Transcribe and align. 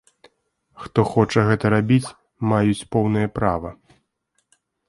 Хто 0.85 1.03
хоча 1.11 1.43
гэта 1.49 1.71
рабіць, 1.75 2.13
маюць 2.55 2.87
поўнае 2.97 3.25
права. 3.37 3.69